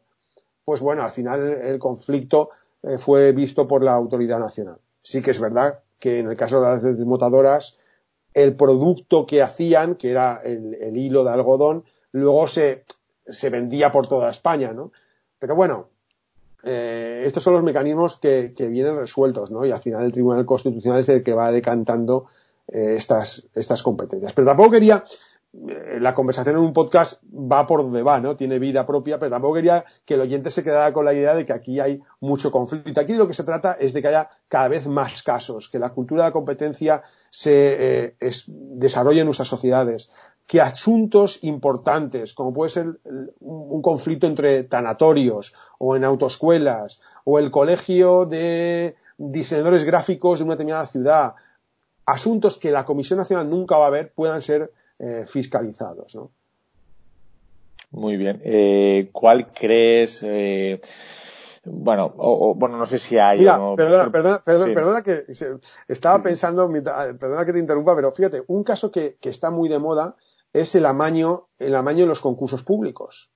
[0.66, 2.50] pues bueno, al final el conflicto
[2.84, 4.80] eh, fue visto por la autoridad nacional.
[5.02, 7.78] Sí que es verdad que en el caso de las desmotadoras,
[8.34, 12.84] el producto que hacían, que era el, hilo de algodón, luego se,
[13.28, 14.92] se vendía por toda España, ¿no?
[15.40, 15.88] Pero bueno,
[16.64, 19.66] eh, estos son los mecanismos que, vienen resueltos, ¿no?
[19.66, 22.26] Y al final el Tribunal Constitucional es el que va decantando
[22.68, 24.34] eh, estas, estas competencias.
[24.34, 25.04] Pero tampoco quería,
[26.00, 28.36] la conversación en un podcast va por donde va, ¿no?
[28.36, 31.46] Tiene vida propia, pero tampoco quería que el oyente se quedara con la idea de
[31.46, 33.00] que aquí hay mucho conflicto.
[33.00, 35.92] Aquí lo que se trata es de que haya cada vez más casos, que la
[35.92, 38.16] cultura de la competencia se
[38.48, 40.12] desarrolle en nuestras sociedades,
[40.46, 43.00] que asuntos importantes, como puede ser
[43.40, 50.54] un conflicto entre tanatorios o en autoescuelas o el colegio de diseñadores gráficos de una
[50.54, 51.34] determinada ciudad,
[52.06, 56.16] asuntos que la Comisión Nacional nunca va a ver, puedan ser eh, fiscalizados.
[56.16, 56.32] ¿no?
[57.92, 58.42] Muy bien.
[58.44, 60.22] Eh, ¿Cuál crees?
[60.24, 60.82] Eh,
[61.66, 63.40] bueno, o, bueno, no sé si hay.
[63.40, 65.26] Mira, perdona, perdona, perdona, que
[65.88, 69.80] estaba pensando, perdona que te interrumpa, pero fíjate, un caso que, que está muy de
[69.80, 70.16] moda
[70.54, 73.32] es el amaño, el amaño en los concursos públicos.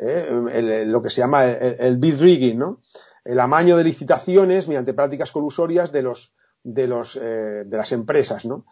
[0.00, 0.84] ¿eh?
[0.86, 2.80] lo que se llama el, bid rigging, ¿no?
[3.24, 8.46] El amaño de licitaciones mediante prácticas colusorias de los, de los, eh, de las empresas,
[8.46, 8.64] ¿no?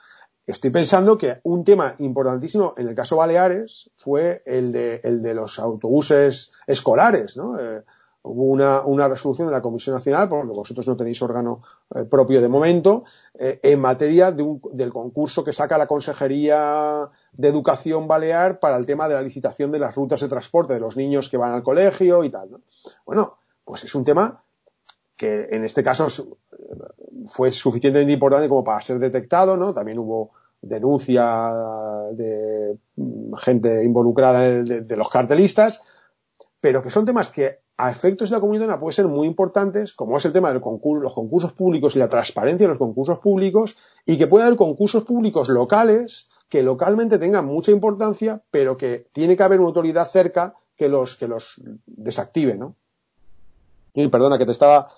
[0.49, 5.35] Estoy pensando que un tema importantísimo en el caso Baleares fue el de, el de
[5.35, 7.61] los autobuses escolares, ¿no?
[7.61, 7.83] Eh,
[8.23, 11.63] hubo una, resolución de la Comisión Nacional, porque vosotros no tenéis órgano
[11.95, 13.05] eh, propio de momento,
[13.39, 18.79] eh, en materia de un, del concurso que saca la Consejería de Educación Balear para
[18.79, 21.53] el tema de la licitación de las rutas de transporte de los niños que van
[21.53, 22.53] al colegio y tal.
[22.53, 22.61] ¿no?
[23.05, 24.43] Bueno, pues es un tema
[25.15, 26.07] que en este caso
[27.27, 29.75] fue suficientemente importante como para ser detectado, ¿no?
[29.75, 31.51] También hubo denuncia
[32.13, 35.83] de mm, gente involucrada de los cartelistas,
[36.61, 40.17] pero que son temas que a efectos de la comunidad pueden ser muy importantes, como
[40.17, 44.19] es el tema de los concursos públicos y la transparencia de los concursos públicos, y
[44.19, 49.43] que puede haber concursos públicos locales que localmente tengan mucha importancia, pero que tiene que
[49.45, 52.75] haber una autoridad cerca que los, que los desactive, ¿no?
[53.95, 54.91] Y perdona, que te estaba,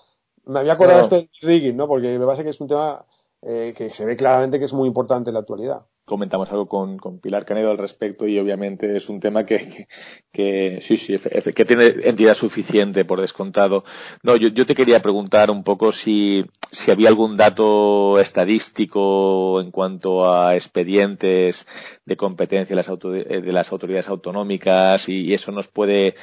[0.45, 1.87] me había acordado esto de rigging, ¿no?
[1.87, 3.05] Porque me parece que es un tema
[3.41, 6.97] eh, que se ve claramente que es muy importante en la actualidad comentamos algo con,
[6.97, 9.87] con, Pilar Canedo al respecto y obviamente es un tema que,
[10.33, 11.17] que, sí, sí,
[11.55, 13.85] que tiene entidad suficiente por descontado.
[14.21, 19.71] No, yo, yo te quería preguntar un poco si, si había algún dato estadístico en
[19.71, 21.65] cuanto a expedientes
[22.05, 26.15] de competencia de las, de las autoridades autonómicas y, eso nos puede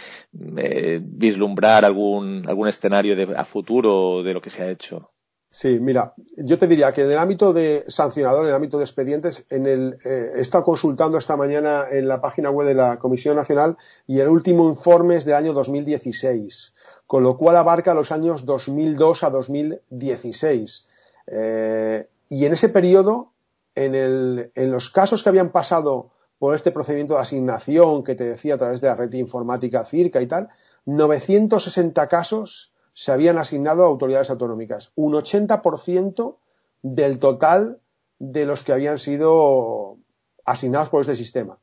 [0.58, 5.08] eh, vislumbrar algún, algún escenario de, a futuro de lo que se ha hecho.
[5.50, 8.84] Sí, mira, yo te diría que en el ámbito de sancionador, en el ámbito de
[8.84, 12.98] expedientes, en el, eh, he estado consultando esta mañana en la página web de la
[12.98, 16.74] Comisión Nacional y el último informe es del año 2016,
[17.06, 20.86] con lo cual abarca los años 2002 a 2016.
[21.28, 23.32] Eh, y en ese periodo,
[23.74, 28.24] en, el, en los casos que habían pasado por este procedimiento de asignación que te
[28.24, 30.50] decía a través de la red informática CIRCA y tal,
[30.84, 34.90] 960 casos se habían asignado a autoridades autonómicas.
[34.96, 36.38] Un 80%
[36.82, 37.78] del total
[38.18, 39.98] de los que habían sido
[40.44, 41.60] asignados por este sistema.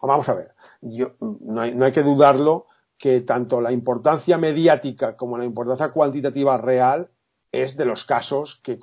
[0.00, 2.66] Vamos a ver, yo, no, hay, no hay que dudarlo
[2.98, 7.10] que tanto la importancia mediática como la importancia cuantitativa real
[7.52, 8.78] es de los casos que,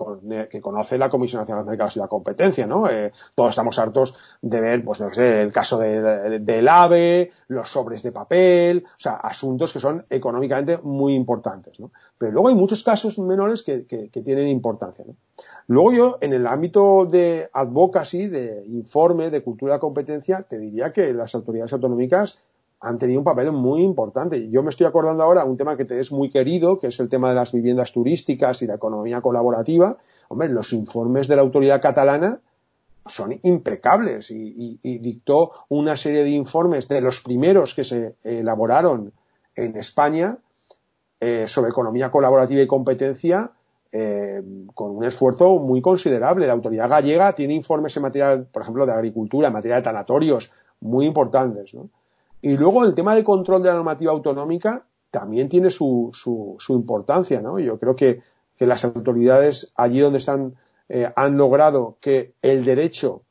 [0.49, 2.89] que, conoce la Comisión Nacional de Mercados y la Competencia, ¿no?
[2.89, 7.69] Eh, todos estamos hartos de ver, pues no sé, el caso de, del AVE, los
[7.69, 11.91] sobres de papel, o sea, asuntos que son económicamente muy importantes, ¿no?
[12.17, 15.15] Pero luego hay muchos casos menores que, que, que tienen importancia, ¿no?
[15.67, 20.91] Luego yo, en el ámbito de advocacy, de informe, de cultura de competencia, te diría
[20.91, 22.39] que las autoridades autonómicas
[22.79, 24.49] han tenido un papel muy importante.
[24.49, 27.09] Yo me estoy acordando ahora un tema que te es muy querido, que es el
[27.09, 29.97] tema de las viviendas turísticas y la economía colaborativa.
[30.29, 32.39] Hombre, los informes de la autoridad catalana
[33.07, 39.13] son impecables y, dictó una serie de informes de los primeros que se elaboraron
[39.55, 40.37] en España
[41.19, 43.51] eh, sobre economía colaborativa y competencia
[43.91, 44.43] eh,
[44.75, 46.45] con un esfuerzo muy considerable.
[46.45, 50.51] La autoridad gallega tiene informes en materia, por ejemplo, de agricultura, en materia de tanatorios,
[50.81, 51.73] muy importantes.
[51.73, 51.89] ¿no?
[52.41, 57.41] Y luego el tema de control de la normativa autonómica también tiene su, su, importancia,
[57.41, 57.59] ¿no?
[57.59, 58.21] Yo creo que,
[58.55, 60.55] que, las autoridades allí donde están
[60.89, 63.23] eh, han logrado que el derecho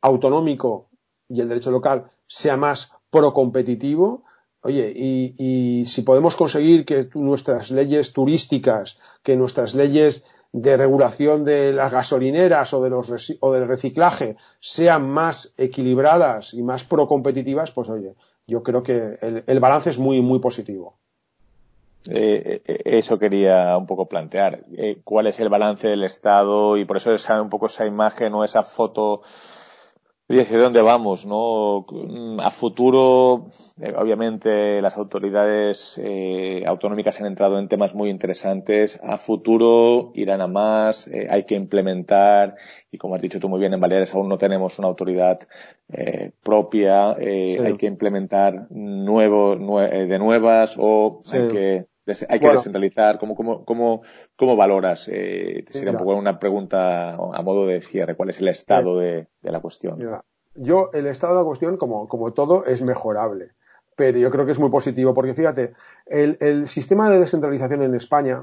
[0.00, 0.86] autonómico
[1.28, 4.24] y el derecho local sea más procompetitivo.
[4.62, 11.42] Oye, y, y si podemos conseguir que nuestras leyes turísticas, que nuestras leyes de regulación
[11.42, 17.72] de las gasolineras o, de los o del reciclaje sean más equilibradas y más procompetitivas,
[17.72, 18.14] pues oye,
[18.46, 20.94] yo creo que el, balance es muy, muy positivo.
[22.08, 24.60] Eh, eh, eso quería un poco plantear.
[24.76, 26.76] Eh, ¿Cuál es el balance del Estado?
[26.76, 29.22] Y por eso esa, un poco esa imagen o esa foto
[30.28, 31.86] hacia dónde vamos, ¿no?
[32.42, 38.98] A futuro, eh, obviamente, las autoridades eh, autonómicas han entrado en temas muy interesantes.
[39.02, 42.56] A futuro irán a más, eh, hay que implementar,
[42.90, 45.40] y como has dicho tú muy bien, en Baleares aún no tenemos una autoridad
[46.42, 51.86] propia, hay que implementar nuevo, de nuevas o hay que
[52.28, 53.18] hay que descentralizar.
[53.18, 54.02] ¿Cómo, cómo, cómo,
[54.36, 55.08] cómo valoras?
[55.08, 58.16] Eh, sería un poco una pregunta a modo de cierre.
[58.16, 59.98] ¿Cuál es el estado de, la cuestión?
[60.54, 63.52] Yo, el estado de la cuestión, como, como todo, es mejorable.
[63.96, 65.72] Pero yo creo que es muy positivo porque fíjate,
[66.06, 68.42] el, el sistema de descentralización en España,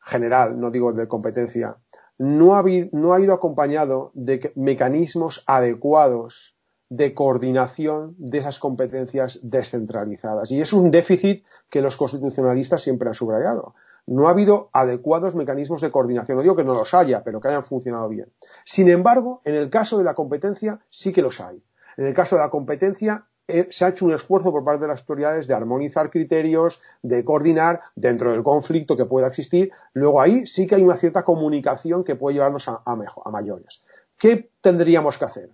[0.00, 1.76] general, no digo de competencia,
[2.18, 6.57] no ha, no ha ido acompañado de mecanismos adecuados
[6.90, 10.50] de coordinación de esas competencias descentralizadas.
[10.50, 13.74] Y es un déficit que los constitucionalistas siempre han subrayado.
[14.06, 16.36] No ha habido adecuados mecanismos de coordinación.
[16.36, 18.32] No digo que no los haya, pero que hayan funcionado bien.
[18.64, 21.62] Sin embargo, en el caso de la competencia sí que los hay.
[21.98, 24.88] En el caso de la competencia eh, se ha hecho un esfuerzo por parte de
[24.88, 29.72] las autoridades de armonizar criterios, de coordinar dentro del conflicto que pueda existir.
[29.92, 33.82] Luego ahí sí que hay una cierta comunicación que puede llevarnos a, a mayores.
[34.16, 35.50] ¿Qué tendríamos que hacer?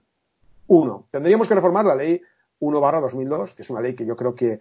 [0.67, 2.21] Uno, tendríamos que reformar la ley
[2.61, 4.61] 1 barra 2002, que es una ley que yo creo que,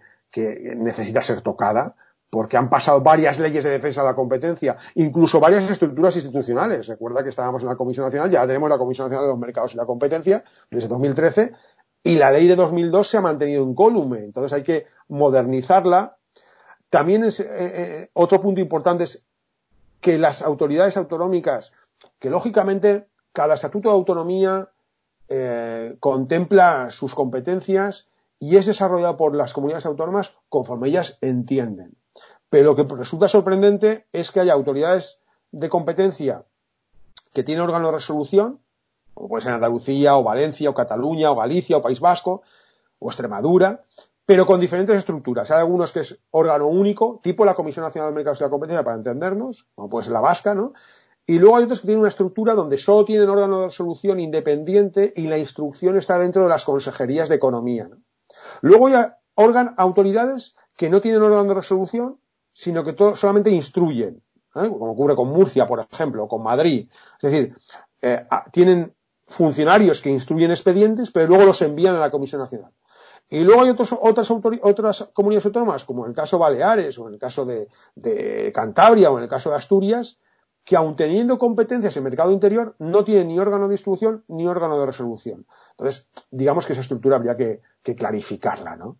[0.76, 1.94] necesita ser tocada,
[2.28, 6.88] porque han pasado varias leyes de defensa de la competencia, incluso varias estructuras institucionales.
[6.88, 9.74] Recuerda que estábamos en la Comisión Nacional, ya tenemos la Comisión Nacional de los Mercados
[9.74, 11.52] y la Competencia desde 2013,
[12.02, 14.24] y la ley de 2002 se ha mantenido incólume.
[14.24, 16.16] Entonces hay que modernizarla.
[16.90, 19.24] También es, eh, eh, otro punto importante es
[20.00, 21.72] que las autoridades autonómicas,
[22.18, 24.68] que lógicamente cada estatuto de autonomía
[25.28, 28.08] eh, contempla sus competencias
[28.38, 31.96] y es desarrollado por las comunidades autónomas conforme ellas entienden.
[32.50, 35.18] Pero lo que resulta sorprendente es que haya autoridades
[35.50, 36.44] de competencia
[37.32, 38.60] que tienen órgano de resolución,
[39.12, 42.42] como puede ser Andalucía, o Valencia, o Cataluña, o Galicia, o País Vasco,
[42.98, 43.82] o Extremadura,
[44.26, 45.50] pero con diferentes estructuras.
[45.50, 48.84] Hay algunos que es órgano único, tipo la Comisión Nacional de Mercados y la Competencia,
[48.84, 50.72] para entendernos, como puede ser la vasca, ¿no?
[51.26, 55.12] Y luego hay otros que tienen una estructura donde solo tienen órgano de resolución independiente
[55.16, 57.88] y la instrucción está dentro de las consejerías de economía.
[58.60, 58.94] Luego hay
[59.76, 62.18] autoridades que no tienen órgano de resolución,
[62.52, 64.22] sino que solamente instruyen,
[64.54, 64.68] ¿eh?
[64.68, 66.90] como ocurre con Murcia, por ejemplo, o con Madrid.
[67.22, 67.56] Es decir,
[68.02, 68.94] eh, tienen
[69.26, 72.72] funcionarios que instruyen expedientes, pero luego los envían a la Comisión Nacional.
[73.30, 77.14] Y luego hay otros, otras, otras comunidades autónomas, como en el caso Baleares, o en
[77.14, 80.18] el caso de Cantabria, o en el caso de Asturias,
[80.64, 84.78] que aun teniendo competencias en mercado interior, no tiene ni órgano de distribución ni órgano
[84.80, 85.46] de resolución.
[85.72, 87.60] Entonces, digamos que esa estructura habría que,
[87.94, 88.96] clarificarla, ¿no?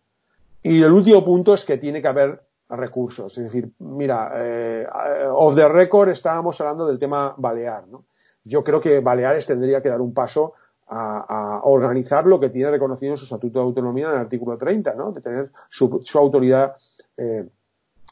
[0.62, 3.36] Y el último punto es que tiene que haber recursos.
[3.38, 4.86] Es decir, mira, eh,
[5.32, 8.04] off the record estábamos hablando del tema Balear, ¿no?
[8.44, 10.52] Yo creo que Baleares tendría que dar un paso
[10.86, 14.94] a, organizar lo que tiene reconocido en su Estatuto de Autonomía en el artículo 30,
[14.94, 15.12] ¿no?
[15.12, 16.76] De tener su, autoridad
[17.16, 17.48] eh,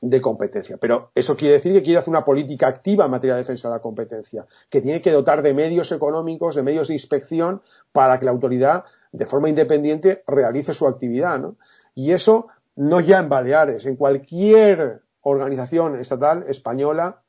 [0.03, 0.77] de competencia.
[0.79, 3.75] Pero eso quiere decir que quiere hacer una política activa en materia de defensa de
[3.77, 8.25] la competencia, que tiene que dotar de medios económicos, de medios de inspección, para que
[8.25, 11.39] la autoridad, de forma independiente, realice su actividad.
[11.39, 11.57] ¿no?
[11.95, 17.23] Y eso no ya en Baleares, en cualquier organización estatal española,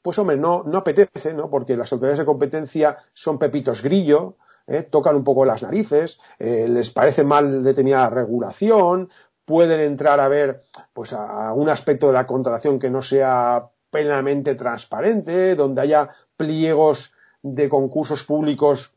[0.00, 1.50] pues hombre, no, no apetece, ¿no?
[1.50, 4.36] Porque las autoridades de competencia son pepitos grillo,
[4.66, 4.84] ¿eh?
[4.84, 9.10] tocan un poco las narices, eh, les parece mal determinada regulación,
[9.48, 10.60] pueden entrar a ver
[10.92, 17.14] pues a un aspecto de la contratación que no sea plenamente transparente, donde haya pliegos
[17.42, 18.94] de concursos públicos,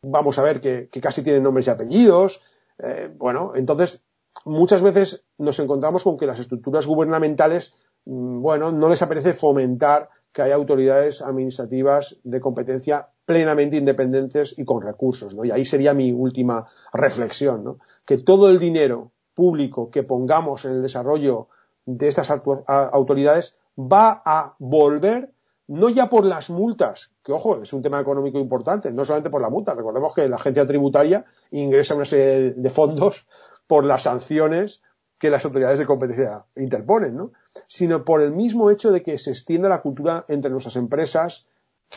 [0.00, 2.40] vamos a ver, que, casi tienen nombres y apellidos.
[2.78, 4.02] Eh, bueno, entonces
[4.46, 7.74] muchas veces nos encontramos con que las estructuras gubernamentales,
[8.06, 14.64] mm, bueno, no les apetece fomentar que haya autoridades administrativas de competencia plenamente independientes y
[14.64, 15.44] con recursos, ¿no?
[15.44, 17.78] Y ahí sería mi última reflexión, ¿no?
[18.06, 21.48] Que todo el dinero público que pongamos en el desarrollo
[21.86, 25.30] de estas autoridades va a volver
[25.66, 29.40] no ya por las multas, que ojo, es un tema económico importante, no solamente por
[29.40, 33.26] la multa, recordemos que la agencia tributaria ingresa una serie de fondos
[33.66, 34.82] por las sanciones
[35.18, 37.32] que las autoridades de competencia interponen, ¿no?
[37.66, 41.46] sino por el mismo hecho de que se extienda la cultura entre nuestras empresas,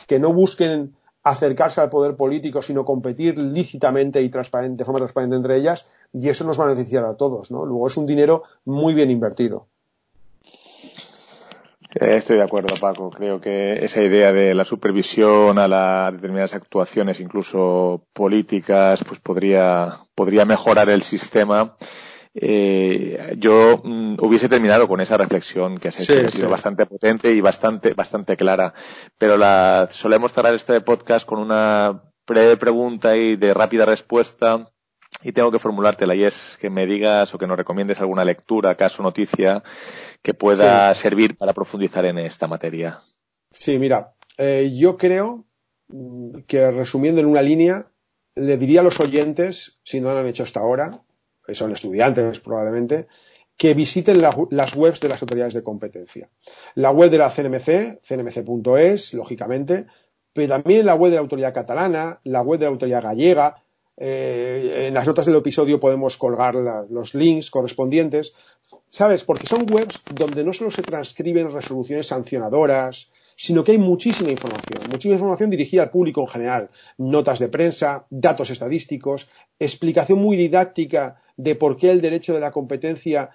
[0.07, 5.35] que no busquen acercarse al poder político, sino competir lícitamente y transparente, de forma transparente
[5.35, 7.65] entre ellas, y eso nos va a beneficiar a todos, ¿no?
[7.65, 9.67] Luego es un dinero muy bien invertido.
[11.99, 13.09] Eh, estoy de acuerdo, Paco.
[13.09, 19.97] Creo que esa idea de la supervisión a las determinadas actuaciones, incluso políticas, pues podría,
[20.13, 21.75] podría mejorar el sistema.
[22.35, 27.31] Eh, yo mm, hubiese terminado con esa reflexión que has hecho, ha sido bastante potente
[27.31, 28.73] y bastante, bastante clara.
[29.17, 34.69] Pero la, solemos cerrar este podcast con una breve pregunta y de rápida respuesta
[35.23, 38.75] y tengo que formulártela y es que me digas o que nos recomiendes alguna lectura,
[38.75, 39.63] caso, noticia
[40.21, 42.99] que pueda servir para profundizar en esta materia.
[43.51, 45.45] Sí, mira, eh, yo creo
[46.47, 47.87] que resumiendo en una línea,
[48.35, 51.01] le diría a los oyentes, si no lo han hecho hasta ahora,
[51.53, 53.07] son estudiantes probablemente,
[53.55, 56.29] que visiten las webs de las autoridades de competencia.
[56.75, 59.87] La web de la CNMC, cnmc.es, lógicamente,
[60.31, 63.63] pero también la web de la autoridad catalana, la web de la autoridad gallega,
[63.97, 66.55] eh, en las notas del episodio podemos colgar
[66.89, 68.35] los links correspondientes,
[68.91, 69.23] ¿sabes?
[69.23, 74.83] Porque son webs donde no solo se transcriben resoluciones sancionadoras, sino que hay muchísima información,
[74.89, 79.29] muchísima información dirigida al público en general, notas de prensa, datos estadísticos,
[79.59, 83.31] explicación muy didáctica de por qué el derecho de la competencia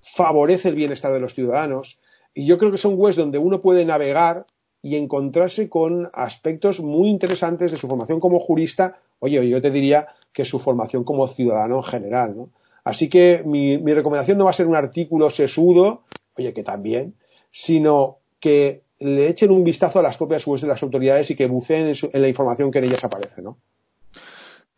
[0.00, 1.98] favorece el bienestar de los ciudadanos.
[2.34, 4.46] Y yo creo que son webs donde uno puede navegar
[4.82, 10.08] y encontrarse con aspectos muy interesantes de su formación como jurista Oye, yo te diría
[10.32, 12.50] que su formación como ciudadano en general, ¿no?
[12.84, 16.04] Así que mi, recomendación no va a ser un artículo sesudo,
[16.36, 17.14] oye, que también,
[17.50, 21.46] sino que le echen un vistazo a las propias webs de las autoridades y que
[21.46, 23.58] buceen en, en la información que en ellas aparece, ¿no?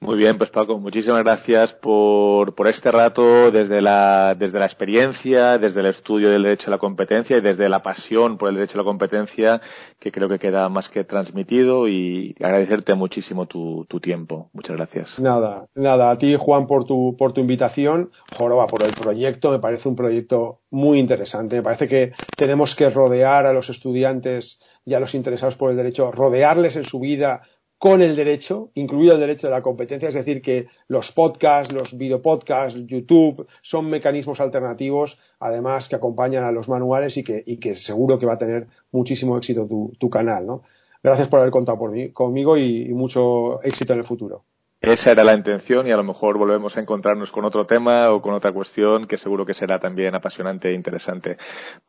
[0.03, 5.59] Muy bien, pues Paco, muchísimas gracias por, por este rato desde la, desde la experiencia,
[5.59, 8.78] desde el estudio del derecho a la competencia y desde la pasión por el derecho
[8.78, 9.61] a la competencia,
[9.98, 14.48] que creo que queda más que transmitido y agradecerte muchísimo tu, tu tiempo.
[14.55, 15.20] Muchas gracias.
[15.20, 19.59] Nada, nada, a ti Juan por tu, por tu invitación, Joroba por el proyecto, me
[19.59, 21.57] parece un proyecto muy interesante.
[21.57, 25.76] Me parece que tenemos que rodear a los estudiantes y a los interesados por el
[25.76, 27.42] derecho, rodearles en su vida
[27.81, 31.97] con el derecho, incluido el derecho de la competencia, es decir, que los podcasts, los
[31.97, 38.26] videopodcasts, YouTube, son mecanismos alternativos, además que acompañan a los manuales y que, seguro que
[38.26, 39.66] va a tener muchísimo éxito
[39.99, 40.62] tu, canal, ¿no?
[41.03, 44.45] Gracias por haber contado por mí, conmigo y, y mucho éxito en el futuro.
[44.83, 48.20] Esa era la intención y a lo mejor volvemos a encontrarnos con otro tema o
[48.20, 51.39] con otra cuestión que seguro que será también apasionante e interesante.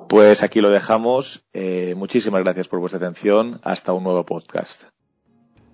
[0.08, 1.44] Pues aquí lo dejamos.
[1.52, 3.60] Eh, muchísimas gracias por vuestra atención.
[3.62, 4.84] Hasta un nuevo podcast.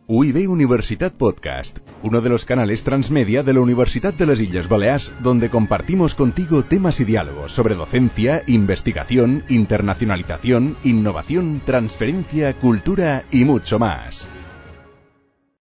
[0.10, 5.12] UIB Universitat Podcast, uno de los canales transmedia de la Universidad de las Islas Baleares,
[5.20, 13.80] donde compartimos contigo temas y diálogos sobre docencia, investigación, internacionalización, innovación, transferencia, cultura y mucho
[13.80, 14.26] más.